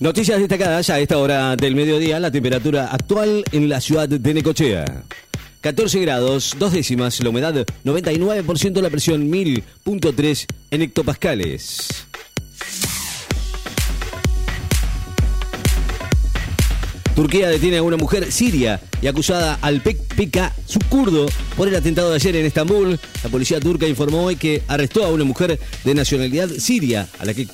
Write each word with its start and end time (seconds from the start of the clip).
Noticias 0.00 0.38
destacadas 0.38 0.88
a 0.88 0.98
esta 0.98 1.18
hora 1.18 1.56
del 1.56 1.74
mediodía, 1.74 2.18
la 2.18 2.30
temperatura 2.30 2.86
actual 2.86 3.44
en 3.52 3.68
la 3.68 3.82
ciudad 3.82 4.08
de 4.08 4.32
Necochea. 4.32 5.04
14 5.60 6.00
grados, 6.00 6.56
dos 6.58 6.72
décimas, 6.72 7.22
la 7.22 7.28
humedad 7.28 7.66
99%, 7.84 8.80
la 8.80 8.88
presión 8.88 9.30
1000.3 9.30 10.46
en 10.70 10.80
hectopascales. 10.80 12.06
Turquía 17.14 17.50
detiene 17.50 17.76
a 17.76 17.82
una 17.82 17.98
mujer 17.98 18.32
siria 18.32 18.80
y 19.02 19.06
acusada 19.06 19.58
al 19.60 19.82
PKK 19.82 20.50
kurdo 20.88 21.26
por 21.58 21.68
el 21.68 21.76
atentado 21.76 22.08
de 22.08 22.14
ayer 22.14 22.36
en 22.36 22.46
Estambul. 22.46 22.98
La 23.22 23.28
policía 23.28 23.60
turca 23.60 23.86
informó 23.86 24.24
hoy 24.24 24.36
que 24.36 24.62
arrestó 24.66 25.04
a 25.04 25.08
una 25.08 25.24
mujer 25.24 25.60
de 25.84 25.94
nacionalidad 25.94 26.48
siria 26.48 27.06
a 27.18 27.26
la 27.26 27.34
que 27.34 27.46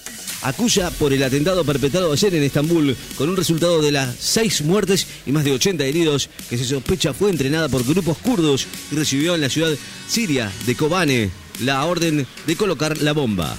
acusa 0.46 0.90
por 0.92 1.12
el 1.12 1.22
atentado 1.22 1.64
perpetrado 1.64 2.12
ayer 2.12 2.34
en 2.34 2.44
Estambul, 2.44 2.96
con 3.18 3.28
un 3.28 3.36
resultado 3.36 3.82
de 3.82 3.90
las 3.90 4.14
seis 4.18 4.62
muertes 4.62 5.06
y 5.26 5.32
más 5.32 5.44
de 5.44 5.52
80 5.52 5.84
heridos, 5.84 6.30
que 6.48 6.56
se 6.56 6.64
sospecha 6.64 7.12
fue 7.12 7.30
entrenada 7.30 7.68
por 7.68 7.84
grupos 7.84 8.16
kurdos 8.18 8.66
y 8.92 8.94
recibió 8.94 9.34
en 9.34 9.40
la 9.40 9.50
ciudad 9.50 9.72
siria 10.08 10.52
de 10.64 10.76
Kobane 10.76 11.30
la 11.60 11.84
orden 11.84 12.26
de 12.46 12.56
colocar 12.56 12.98
la 12.98 13.12
bomba. 13.12 13.56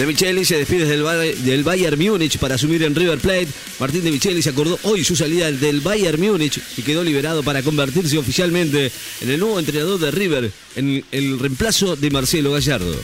De 0.00 0.06
Micheli 0.06 0.46
se 0.46 0.56
despide 0.56 0.86
del, 0.86 1.04
del 1.44 1.62
Bayern 1.62 2.02
Múnich 2.02 2.38
para 2.38 2.54
asumir 2.54 2.82
en 2.84 2.94
River 2.94 3.18
Plate. 3.18 3.48
Martín 3.78 4.02
de 4.02 4.10
Micheli 4.10 4.40
se 4.40 4.48
acordó 4.48 4.78
hoy 4.84 5.04
su 5.04 5.14
salida 5.14 5.52
del 5.52 5.82
Bayern 5.82 6.18
Múnich 6.18 6.58
y 6.78 6.80
quedó 6.80 7.04
liberado 7.04 7.42
para 7.42 7.62
convertirse 7.62 8.16
oficialmente 8.16 8.90
en 9.20 9.30
el 9.30 9.38
nuevo 9.38 9.58
entrenador 9.58 10.00
de 10.00 10.10
River, 10.10 10.50
en 10.76 11.04
el 11.12 11.38
reemplazo 11.38 11.96
de 11.96 12.10
Marcelo 12.10 12.52
Gallardo. 12.52 12.96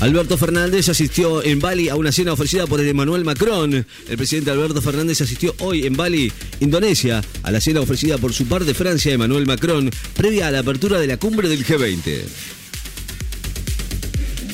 Alberto 0.00 0.36
Fernández 0.36 0.90
asistió 0.90 1.42
en 1.42 1.60
Bali 1.60 1.88
a 1.88 1.96
una 1.96 2.12
cena 2.12 2.34
ofrecida 2.34 2.66
por 2.66 2.82
Emmanuel 2.82 3.24
Macron. 3.24 3.72
El 3.72 4.16
presidente 4.18 4.50
Alberto 4.50 4.82
Fernández 4.82 5.22
asistió 5.22 5.54
hoy 5.60 5.86
en 5.86 5.96
Bali, 5.96 6.30
Indonesia, 6.60 7.22
a 7.42 7.50
la 7.50 7.62
cena 7.62 7.80
ofrecida 7.80 8.18
por 8.18 8.34
su 8.34 8.44
par 8.44 8.66
de 8.66 8.74
Francia, 8.74 9.14
Emmanuel 9.14 9.46
Macron, 9.46 9.90
previa 10.14 10.48
a 10.48 10.50
la 10.50 10.58
apertura 10.58 11.00
de 11.00 11.06
la 11.06 11.16
cumbre 11.16 11.48
del 11.48 11.64
G20. 11.64 12.55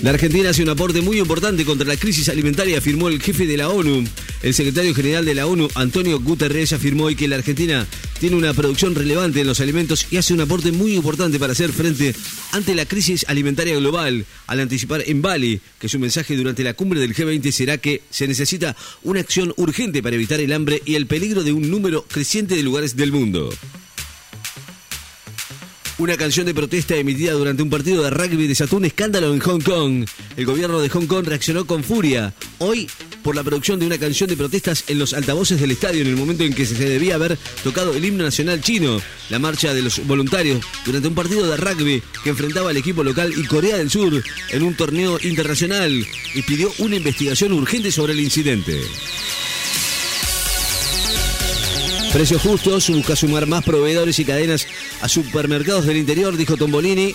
La 0.02 0.10
Argentina 0.10 0.50
hace 0.50 0.64
un 0.64 0.68
aporte 0.68 1.00
muy 1.00 1.20
importante 1.20 1.64
contra 1.64 1.86
la 1.86 1.96
crisis 1.96 2.28
alimentaria, 2.28 2.78
afirmó 2.78 3.06
el 3.06 3.22
jefe 3.22 3.46
de 3.46 3.56
la 3.56 3.68
ONU. 3.68 4.02
El 4.42 4.52
secretario 4.52 4.92
general 4.96 5.24
de 5.24 5.36
la 5.36 5.46
ONU, 5.46 5.68
Antonio 5.76 6.18
Guterres, 6.18 6.72
afirmó 6.72 7.04
hoy 7.04 7.14
que 7.14 7.28
la 7.28 7.36
Argentina 7.36 7.86
tiene 8.18 8.34
una 8.34 8.52
producción 8.52 8.96
relevante 8.96 9.40
en 9.40 9.46
los 9.46 9.60
alimentos 9.60 10.08
y 10.10 10.16
hace 10.16 10.34
un 10.34 10.40
aporte 10.40 10.72
muy 10.72 10.96
importante 10.96 11.38
para 11.38 11.52
hacer 11.52 11.72
frente 11.72 12.16
ante 12.50 12.74
la 12.74 12.84
crisis 12.84 13.24
alimentaria 13.28 13.76
global, 13.76 14.26
al 14.48 14.58
anticipar 14.58 15.04
en 15.06 15.22
Bali 15.22 15.60
que 15.78 15.88
su 15.88 16.00
mensaje 16.00 16.36
durante 16.36 16.64
la 16.64 16.74
cumbre 16.74 16.98
del 16.98 17.14
G20 17.14 17.52
será 17.52 17.78
que 17.78 18.02
se 18.10 18.26
necesita 18.26 18.74
una 19.04 19.20
acción 19.20 19.54
urgente 19.56 20.02
para 20.02 20.16
evitar 20.16 20.40
el 20.40 20.52
hambre 20.52 20.82
y 20.84 20.96
el 20.96 21.06
peligro 21.06 21.44
de 21.44 21.52
un 21.52 21.70
número 21.70 22.04
creciente 22.10 22.56
de 22.56 22.64
lugares 22.64 22.96
del 22.96 23.12
mundo. 23.12 23.50
Una 26.02 26.16
canción 26.16 26.46
de 26.46 26.52
protesta 26.52 26.96
emitida 26.96 27.30
durante 27.30 27.62
un 27.62 27.70
partido 27.70 28.02
de 28.02 28.10
rugby 28.10 28.48
desató 28.48 28.78
un 28.78 28.84
escándalo 28.84 29.32
en 29.32 29.38
Hong 29.38 29.60
Kong. 29.60 30.04
El 30.36 30.46
gobierno 30.46 30.80
de 30.80 30.88
Hong 30.88 31.06
Kong 31.06 31.24
reaccionó 31.28 31.64
con 31.64 31.84
furia 31.84 32.34
hoy 32.58 32.90
por 33.22 33.36
la 33.36 33.44
producción 33.44 33.78
de 33.78 33.86
una 33.86 33.96
canción 33.98 34.28
de 34.28 34.36
protestas 34.36 34.82
en 34.88 34.98
los 34.98 35.14
altavoces 35.14 35.60
del 35.60 35.70
estadio 35.70 36.02
en 36.02 36.08
el 36.08 36.16
momento 36.16 36.42
en 36.42 36.54
que 36.54 36.66
se 36.66 36.74
debía 36.74 37.14
haber 37.14 37.38
tocado 37.62 37.94
el 37.94 38.04
himno 38.04 38.24
nacional 38.24 38.60
chino, 38.60 39.00
la 39.30 39.38
marcha 39.38 39.72
de 39.74 39.82
los 39.82 40.04
voluntarios, 40.04 40.60
durante 40.84 41.06
un 41.06 41.14
partido 41.14 41.48
de 41.48 41.56
rugby 41.56 42.02
que 42.24 42.30
enfrentaba 42.30 42.70
al 42.70 42.76
equipo 42.76 43.04
local 43.04 43.32
y 43.36 43.44
Corea 43.44 43.76
del 43.76 43.88
Sur 43.88 44.24
en 44.50 44.62
un 44.64 44.74
torneo 44.74 45.20
internacional 45.22 46.04
y 46.34 46.42
pidió 46.42 46.72
una 46.78 46.96
investigación 46.96 47.52
urgente 47.52 47.92
sobre 47.92 48.14
el 48.14 48.18
incidente. 48.18 48.76
Precios 52.12 52.42
justos, 52.42 52.90
busca 52.90 53.16
sumar 53.16 53.46
más 53.46 53.64
proveedores 53.64 54.18
y 54.18 54.26
cadenas 54.26 54.66
a 55.02 55.08
supermercados 55.08 55.84
del 55.84 55.98
interior, 55.98 56.36
dijo 56.36 56.56
Tombolini. 56.56 57.14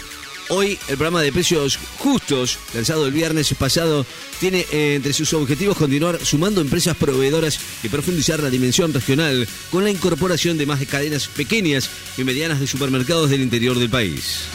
Hoy 0.49 0.79
el 0.87 0.95
programa 0.95 1.21
de 1.21 1.33
precios 1.33 1.77
justos, 1.97 2.57
lanzado 2.73 3.05
el 3.05 3.11
viernes 3.11 3.53
pasado, 3.53 4.05
tiene 4.39 4.65
eh, 4.71 4.95
entre 4.95 5.11
sus 5.11 5.33
objetivos 5.33 5.75
continuar 5.75 6.23
sumando 6.23 6.61
empresas 6.61 6.95
proveedoras 6.95 7.59
y 7.83 7.89
profundizar 7.89 8.41
la 8.41 8.49
dimensión 8.49 8.93
regional 8.93 9.47
con 9.71 9.83
la 9.83 9.89
incorporación 9.89 10.57
de 10.57 10.65
más 10.65 10.85
cadenas 10.85 11.27
pequeñas 11.27 11.89
y 12.17 12.23
medianas 12.23 12.59
de 12.61 12.67
supermercados 12.67 13.29
del 13.29 13.41
interior 13.41 13.77
del 13.77 13.89
país. 13.89 14.47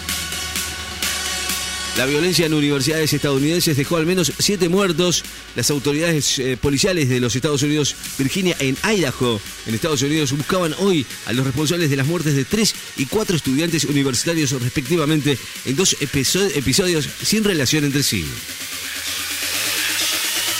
La 1.96 2.06
violencia 2.06 2.46
en 2.46 2.54
universidades 2.54 3.12
estadounidenses 3.12 3.76
dejó 3.76 3.98
al 3.98 4.06
menos 4.06 4.32
siete 4.38 4.70
muertos. 4.70 5.24
Las 5.54 5.70
autoridades 5.70 6.38
eh, 6.38 6.56
policiales 6.56 7.10
de 7.10 7.20
los 7.20 7.36
Estados 7.36 7.62
Unidos, 7.62 7.94
Virginia 8.18 8.56
en 8.60 8.78
Idaho, 8.82 9.38
en 9.66 9.74
Estados 9.74 10.00
Unidos, 10.00 10.32
buscaban 10.32 10.74
hoy 10.78 11.04
a 11.26 11.34
los 11.34 11.44
responsables 11.44 11.90
de 11.90 11.96
las 11.96 12.06
muertes 12.06 12.34
de 12.34 12.46
tres 12.46 12.74
y 12.96 13.04
cuatro 13.04 13.36
estudiantes 13.36 13.84
universitarios 13.84 14.52
respectivamente 14.52 15.36
en 15.66 15.76
dos 15.76 15.94
episodios 16.00 17.08
sin 17.22 17.44
relación 17.44 17.84
entre 17.84 18.02
sí 18.02 18.24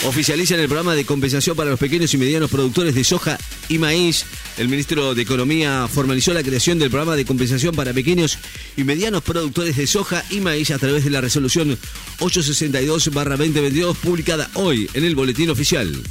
oficializan 0.05 0.59
el 0.61 0.67
programa 0.67 0.95
de 0.95 1.05
compensación 1.05 1.57
para 1.57 1.71
los 1.71 1.79
pequeños 1.79 2.13
y 2.15 2.19
medianos 2.19 2.51
productores 2.51 2.95
de 2.95 3.05
soja 3.05 3.39
y 3.69 3.79
maíz. 3.79 4.25
El 4.59 4.69
ministro 4.69 5.15
de 5.15 5.23
Economía 5.23 5.89
formalizó 5.89 6.35
la 6.35 6.43
creación 6.43 6.79
del 6.79 6.91
programa 6.91 7.17
de 7.17 7.25
compensación 7.25 7.75
para 7.75 7.93
pequeños 7.93 8.39
y 8.77 8.85
medianos 8.85 9.23
productores 9.23 9.77
de 9.77 9.87
soja 9.87 10.25
y 10.31 10.41
maíz 10.41 10.71
a 10.71 10.79
través 10.79 11.05
de 11.05 11.11
la 11.11 11.21
resolución 11.21 11.79
862-2022 12.19 13.97
publicada 13.97 14.51
hoy 14.55 14.89
en 14.95 15.05
el 15.05 15.15
Boletín 15.15 15.51
Oficial. 15.51 16.03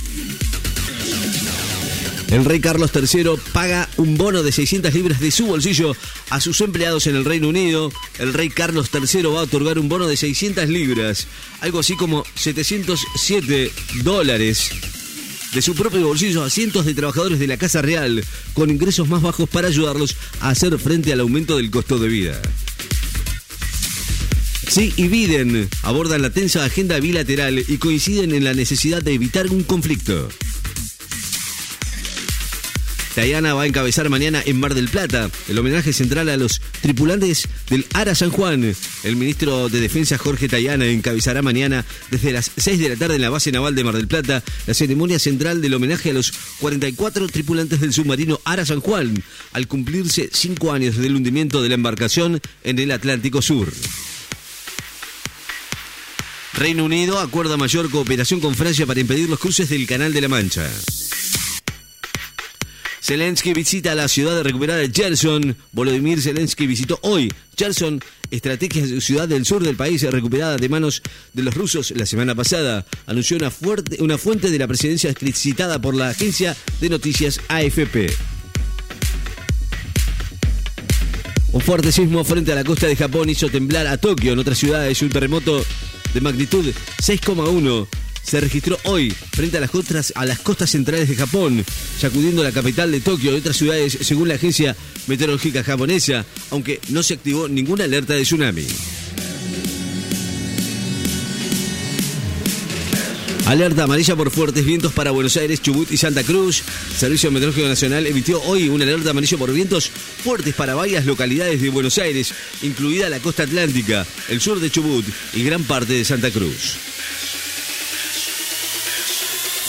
El 2.32 2.46
rey 2.46 2.62
Carlos 2.62 2.92
III 2.96 3.32
paga 3.52 3.90
un 3.98 4.16
bono 4.16 4.42
de 4.42 4.54
600 4.54 4.94
libras 4.94 5.20
de 5.20 5.32
su 5.32 5.48
bolsillo 5.48 5.94
a 6.30 6.40
sus 6.40 6.62
empleados 6.62 7.06
en 7.08 7.18
el 7.18 7.26
Reino 7.26 7.50
Unido. 7.50 7.92
El 8.20 8.34
rey 8.34 8.48
Carlos 8.48 8.90
III 8.94 9.24
va 9.24 9.42
a 9.42 9.44
otorgar 9.44 9.78
un 9.78 9.90
bono 9.90 10.08
de 10.08 10.16
600 10.16 10.70
libras, 10.70 11.28
algo 11.60 11.80
así 11.80 11.98
como 11.98 12.24
707 12.36 13.70
dólares 14.04 14.72
de 15.54 15.62
su 15.62 15.76
propio 15.76 16.08
bolsillo 16.08 16.42
a 16.46 16.50
cientos 16.50 16.86
de 16.86 16.94
trabajadores 16.94 17.38
de 17.38 17.48
la 17.48 17.58
Casa 17.58 17.82
Real 17.82 18.24
con 18.54 18.70
ingresos 18.70 19.10
más 19.10 19.22
bajos 19.22 19.50
para 19.50 19.68
ayudarlos 19.68 20.16
a 20.40 20.52
hacer 20.52 20.80
frente 20.80 21.12
al 21.12 21.20
aumento 21.20 21.58
del 21.58 21.70
costo 21.70 22.00
de 22.00 22.08
vida. 22.08 22.42
Sí 24.70 24.94
y 24.96 25.10
Biden 25.10 25.68
abordan 25.82 26.22
la 26.22 26.30
tensa 26.30 26.64
agenda 26.64 26.98
bilateral 27.02 27.62
y 27.68 27.78
coinciden 27.78 28.34
en 28.34 28.46
la 28.46 28.54
necesidad 28.54 29.02
de 29.02 29.16
evitar 29.16 29.48
un 29.48 29.64
conflicto. 29.64 30.30
Tayana 33.16 33.54
va 33.54 33.64
a 33.64 33.66
encabezar 33.66 34.10
mañana 34.10 34.42
en 34.46 34.60
Mar 34.60 34.74
del 34.74 34.88
Plata 34.88 35.30
el 35.50 35.60
homenaje 35.60 35.92
central 35.92 36.30
a 36.30 36.38
los 36.38 36.62
tripulantes 36.82 37.48
del 37.70 37.86
Ara 37.94 38.16
San 38.16 38.30
Juan. 38.30 38.74
El 39.04 39.16
ministro 39.18 39.68
de 39.68 39.82
Defensa 39.82 40.18
Jorge 40.18 40.48
Tayana 40.48 40.86
encabezará 40.86 41.42
mañana 41.42 41.86
desde 42.10 42.32
las 42.32 42.52
6 42.56 42.80
de 42.80 42.90
la 42.90 42.96
tarde 42.96 43.16
en 43.16 43.22
la 43.22 43.30
base 43.30 43.52
naval 43.52 43.76
de 43.76 43.84
Mar 43.84 43.96
del 43.96 44.08
Plata 44.08 44.42
la 44.66 44.74
ceremonia 44.74 45.20
central 45.20 45.62
del 45.62 45.74
homenaje 45.74 46.12
a 46.12 46.14
los 46.14 46.32
44 46.60 47.28
tripulantes 47.28 47.82
del 47.82 47.94
submarino 47.94 48.40
Ara 48.46 48.66
San 48.66 48.80
Juan 48.80 49.22
al 49.52 49.68
cumplirse 49.68 50.30
cinco 50.32 50.72
años 50.72 50.96
del 50.96 51.16
hundimiento 51.16 51.62
de 51.62 51.70
la 51.70 51.76
embarcación 51.76 52.40
en 52.64 52.80
el 52.80 52.92
Atlántico 52.92 53.42
Sur. 53.42 53.72
Reino 56.54 56.86
Unido 56.86 57.20
acuerda 57.20 57.58
mayor 57.58 57.90
cooperación 57.90 58.40
con 58.40 58.56
Francia 58.56 58.86
para 58.86 59.00
impedir 59.00 59.30
los 59.30 59.40
cruces 59.40 59.70
del 59.70 59.88
Canal 59.88 60.14
de 60.14 60.22
la 60.22 60.28
Mancha. 60.28 60.70
Zelensky 63.12 63.52
visita 63.54 63.94
la 63.94 64.08
ciudad 64.08 64.42
recuperada 64.42 64.80
de 64.80 64.90
Cherson. 64.90 65.58
Volodymyr 65.74 66.22
Zelensky 66.22 66.66
visitó 66.66 66.98
hoy 67.02 67.30
Cherson, 67.58 68.00
estrategia 68.30 68.86
ciudad 69.02 69.28
del 69.28 69.46
sur 69.46 69.62
del 69.62 69.76
país 69.76 70.02
recuperada 70.04 70.56
de 70.56 70.70
manos 70.70 71.02
de 71.34 71.44
los 71.44 71.54
rusos 71.54 71.92
la 71.92 72.06
semana 72.06 72.36
pasada. 72.36 72.86
Anunció 73.08 73.36
una, 73.36 73.52
una 74.00 74.18
fuente 74.18 74.50
de 74.50 74.58
la 74.58 74.66
presidencia 74.66 75.14
citada 75.34 75.82
por 75.82 75.94
la 75.94 76.08
agencia 76.08 76.56
de 76.80 76.88
noticias 76.88 77.42
AFP. 77.50 78.14
Un 81.52 81.60
fuerte 81.60 81.92
sismo 81.92 82.24
frente 82.24 82.54
a 82.54 82.56
la 82.56 82.64
costa 82.64 82.88
de 82.88 82.96
Japón 82.96 83.30
hizo 83.30 83.50
temblar 83.50 83.88
a 83.88 83.98
Tokio. 83.98 84.32
En 84.32 84.40
otras 84.40 84.58
ciudades, 84.58 85.02
un 85.02 85.10
terremoto 85.10 85.66
de 86.14 86.22
magnitud 86.22 86.66
6,1 87.02 87.90
se 88.24 88.40
registró 88.40 88.78
hoy 88.84 89.12
frente 89.12 89.58
a 89.58 89.62
las, 89.62 89.70
costas, 89.70 90.14
a 90.16 90.26
las 90.26 90.40
costas 90.40 90.72
centrales 90.72 91.10
de 91.10 91.16
Japón, 91.16 91.66
sacudiendo 92.00 92.44
la 92.44 92.52
capital 92.52 92.92
de 92.92 93.02
Tokio 93.02 93.32
y 93.32 93.36
otras 93.36 93.58
ciudades, 93.58 93.98
según 94.02 94.28
la 94.28 94.36
agencia 94.36 94.76
meteorológica 95.08 95.64
japonesa, 95.64 96.26
aunque 96.50 96.80
no 96.90 97.04
se 97.04 97.16
activó 97.16 97.48
ninguna 97.48 97.86
alerta 97.86 98.14
de 98.14 98.24
tsunami. 98.24 98.66
Alerta 103.52 103.84
amarilla 103.84 104.16
por 104.16 104.32
fuertes 104.32 104.66
vientos 104.66 104.94
para 104.94 105.12
Buenos 105.12 105.36
Aires, 105.36 105.62
Chubut 105.62 105.92
y 105.92 105.98
Santa 105.98 106.24
Cruz. 106.24 106.64
Servicio 106.98 107.32
Meteorológico 107.32 107.68
Nacional 107.68 108.08
emitió 108.08 108.42
hoy 108.44 108.70
una 108.70 108.86
alerta 108.86 109.10
amarilla 109.10 109.38
por 109.38 109.52
vientos 109.52 109.90
fuertes 110.24 110.56
para 110.56 110.74
varias 110.74 111.06
localidades 111.06 111.62
de 111.62 111.70
Buenos 111.70 111.98
Aires, 111.98 112.34
incluida 112.62 113.10
la 113.10 113.20
costa 113.20 113.44
atlántica, 113.44 114.06
el 114.30 114.40
sur 114.40 114.62
de 114.62 114.72
Chubut 114.72 115.06
y 115.34 115.44
gran 115.44 115.64
parte 115.64 115.92
de 115.92 116.06
Santa 116.06 116.32
Cruz. 116.32 116.91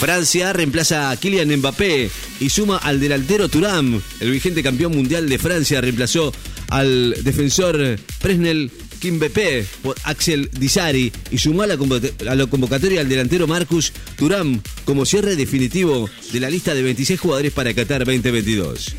Francia 0.03 0.51
reemplaza 0.51 1.11
a 1.11 1.15
Kylian 1.15 1.47
Mbappé 1.59 2.11
y 2.41 2.49
suma 2.49 2.75
al 2.75 2.99
delantero 2.99 3.47
Turam. 3.47 4.01
El 4.19 4.31
vigente 4.31 4.61
campeón 4.61 4.93
mundial 4.93 5.29
de 5.29 5.39
Francia 5.39 5.79
reemplazó 5.79 6.33
al 6.67 7.15
defensor 7.23 7.97
Presnel 8.21 8.69
Kimpembe 8.99 9.65
por 9.81 9.95
Axel 10.03 10.49
Disari 10.59 11.09
y 11.31 11.37
sumó 11.37 11.61
a 11.61 11.67
la, 11.67 11.77
convocatoria 11.77 12.99
al 12.99 13.07
delantero 13.07 13.47
Marcus 13.47 13.93
Turam 14.17 14.59
como 14.83 15.05
cierre 15.05 15.37
definitivo 15.37 16.09
de 16.33 16.39
la 16.41 16.49
lista 16.49 16.73
de 16.73 16.83
26 16.83 17.17
jugadores 17.17 17.53
para 17.53 17.73
Qatar 17.73 18.03
2022. 18.03 18.95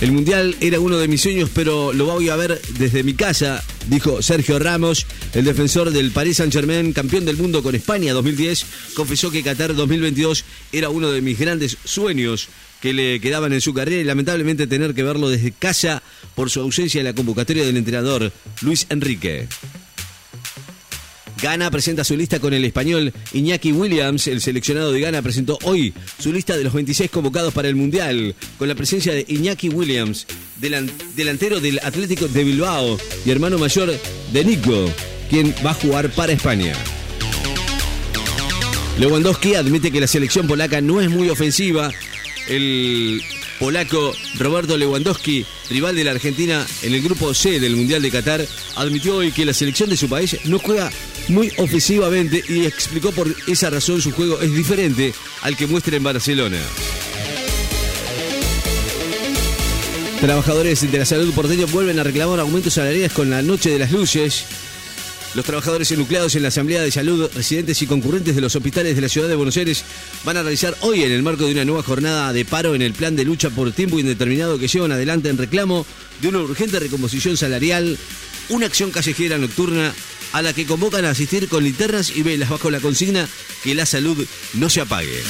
El 0.00 0.10
Mundial 0.10 0.56
era 0.60 0.80
uno 0.80 0.98
de 0.98 1.06
mis 1.06 1.20
sueños, 1.20 1.50
pero 1.54 1.92
lo 1.92 2.06
voy 2.06 2.30
a 2.30 2.36
ver 2.36 2.60
desde 2.78 3.04
mi 3.04 3.14
casa, 3.14 3.62
dijo 3.90 4.22
Sergio 4.22 4.58
Ramos, 4.58 5.06
el 5.34 5.44
defensor 5.44 5.90
del 5.90 6.12
Paris 6.12 6.38
Saint-Germain, 6.38 6.92
campeón 6.92 7.24
del 7.26 7.36
mundo 7.36 7.62
con 7.62 7.74
España 7.74 8.12
2010, 8.12 8.64
confesó 8.94 9.30
que 9.30 9.42
Qatar 9.42 9.74
2022 9.74 10.44
era 10.72 10.88
uno 10.88 11.10
de 11.10 11.20
mis 11.20 11.38
grandes 11.38 11.76
sueños 11.84 12.48
que 12.80 12.94
le 12.94 13.20
quedaban 13.20 13.52
en 13.52 13.60
su 13.60 13.74
carrera 13.74 14.00
y 14.00 14.04
lamentablemente 14.04 14.66
tener 14.66 14.94
que 14.94 15.02
verlo 15.02 15.28
desde 15.28 15.52
casa 15.52 16.02
por 16.34 16.48
su 16.50 16.60
ausencia 16.60 17.00
en 17.00 17.04
la 17.04 17.14
convocatoria 17.14 17.66
del 17.66 17.76
entrenador 17.76 18.32
Luis 18.62 18.86
Enrique. 18.88 19.48
Ghana 21.42 21.70
presenta 21.70 22.04
su 22.04 22.16
lista 22.16 22.38
con 22.38 22.52
el 22.52 22.64
español 22.64 23.12
Iñaki 23.32 23.72
Williams. 23.72 24.26
El 24.26 24.40
seleccionado 24.40 24.92
de 24.92 25.00
Ghana 25.00 25.22
presentó 25.22 25.58
hoy 25.62 25.94
su 26.18 26.32
lista 26.32 26.56
de 26.56 26.64
los 26.64 26.72
26 26.74 27.10
convocados 27.10 27.54
para 27.54 27.68
el 27.68 27.76
Mundial, 27.76 28.34
con 28.58 28.68
la 28.68 28.74
presencia 28.74 29.14
de 29.14 29.24
Iñaki 29.26 29.70
Williams, 29.70 30.26
delantero 31.16 31.60
del 31.60 31.80
Atlético 31.82 32.28
de 32.28 32.44
Bilbao 32.44 32.98
y 33.24 33.30
hermano 33.30 33.58
mayor 33.58 33.92
de 34.32 34.44
Nico, 34.44 34.90
quien 35.30 35.54
va 35.64 35.70
a 35.70 35.74
jugar 35.74 36.10
para 36.10 36.32
España. 36.32 36.74
Lewandowski 38.98 39.54
admite 39.54 39.90
que 39.90 40.00
la 40.00 40.06
selección 40.06 40.46
polaca 40.46 40.82
no 40.82 41.00
es 41.00 41.08
muy 41.08 41.30
ofensiva 41.30 41.90
el 42.48 43.22
polaco 43.58 44.12
Roberto 44.38 44.76
Lewandowski, 44.76 45.46
rival 45.70 45.96
de 45.96 46.04
la 46.04 46.10
Argentina 46.10 46.66
en 46.82 46.94
el 46.94 47.02
grupo 47.02 47.32
C 47.32 47.60
del 47.60 47.76
Mundial 47.76 48.02
de 48.02 48.10
Qatar, 48.10 48.46
admitió 48.76 49.16
hoy 49.16 49.32
que 49.32 49.46
la 49.46 49.54
selección 49.54 49.88
de 49.88 49.96
su 49.96 50.08
país 50.08 50.36
no 50.44 50.58
juega 50.58 50.90
muy 51.28 51.52
ofensivamente 51.58 52.42
y 52.48 52.66
explicó 52.66 53.12
por 53.12 53.34
esa 53.46 53.70
razón 53.70 54.00
su 54.00 54.12
juego 54.12 54.40
es 54.40 54.54
diferente 54.54 55.12
al 55.42 55.56
que 55.56 55.66
muestra 55.66 55.96
en 55.96 56.02
Barcelona. 56.02 56.58
Trabajadores 60.20 60.92
de 60.92 60.98
la 60.98 61.06
salud 61.06 61.32
porteño 61.32 61.66
vuelven 61.68 61.98
a 61.98 62.04
reclamar 62.04 62.40
aumentos 62.40 62.74
salariales 62.74 63.12
con 63.12 63.30
la 63.30 63.40
noche 63.40 63.70
de 63.70 63.78
las 63.78 63.90
luces. 63.90 64.44
Los 65.34 65.46
trabajadores 65.46 65.90
enucleados 65.92 66.34
en 66.34 66.42
la 66.42 66.48
Asamblea 66.48 66.82
de 66.82 66.90
Salud, 66.90 67.30
residentes 67.34 67.80
y 67.80 67.86
concurrentes 67.86 68.34
de 68.34 68.42
los 68.42 68.54
hospitales 68.54 68.96
de 68.96 69.00
la 69.00 69.08
ciudad 69.08 69.28
de 69.28 69.36
Buenos 69.36 69.56
Aires 69.56 69.82
van 70.24 70.36
a 70.36 70.42
realizar 70.42 70.76
hoy, 70.80 71.04
en 71.04 71.12
el 71.12 71.22
marco 71.22 71.46
de 71.46 71.52
una 71.52 71.64
nueva 71.64 71.82
jornada 71.82 72.32
de 72.32 72.44
paro 72.44 72.74
en 72.74 72.82
el 72.82 72.92
plan 72.92 73.16
de 73.16 73.24
lucha 73.24 73.48
por 73.48 73.72
tiempo 73.72 73.98
indeterminado 73.98 74.58
que 74.58 74.68
llevan 74.68 74.92
adelante 74.92 75.30
en 75.30 75.38
reclamo 75.38 75.86
de 76.20 76.28
una 76.28 76.40
urgente 76.40 76.80
recomposición 76.80 77.38
salarial, 77.38 77.96
una 78.50 78.66
acción 78.66 78.90
callejera 78.90 79.38
nocturna 79.38 79.94
a 80.32 80.42
la 80.42 80.52
que 80.52 80.66
convocan 80.66 81.04
a 81.04 81.10
asistir 81.10 81.48
con 81.48 81.64
linternas 81.64 82.10
y 82.14 82.22
velas 82.22 82.50
bajo 82.50 82.70
la 82.70 82.80
consigna 82.80 83.28
que 83.62 83.74
la 83.74 83.86
salud 83.86 84.26
no 84.54 84.70
se 84.70 84.80
apague. 84.80 85.22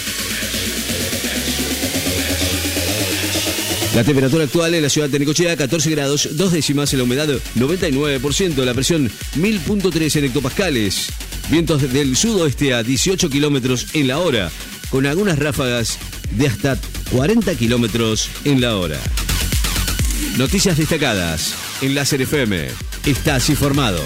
La 3.94 4.04
temperatura 4.04 4.44
actual 4.44 4.74
en 4.74 4.82
la 4.82 4.88
ciudad 4.88 5.08
de 5.08 5.18
Necochea, 5.18 5.56
14 5.56 5.90
grados, 5.90 6.28
dos 6.36 6.52
décimas, 6.52 6.92
en 6.92 7.00
la 7.00 7.04
humedad 7.04 7.28
99%, 7.56 8.64
la 8.64 8.72
presión 8.72 9.10
1000.3 9.36 10.16
en 10.16 10.24
hectopascales, 10.26 11.08
vientos 11.50 11.92
del 11.92 12.16
sudoeste 12.16 12.72
a 12.72 12.84
18 12.84 13.28
kilómetros 13.28 13.88
en 13.94 14.06
la 14.06 14.20
hora, 14.20 14.52
con 14.90 15.06
algunas 15.06 15.40
ráfagas 15.40 15.98
de 16.30 16.46
hasta 16.46 16.78
40 17.10 17.52
kilómetros 17.56 18.30
en 18.44 18.60
la 18.60 18.76
hora. 18.76 19.00
Noticias 20.38 20.76
destacadas 20.76 21.54
en 21.82 21.96
Láser 21.96 22.22
FM. 22.22 22.68
Estás 23.06 23.50
informado. 23.50 24.00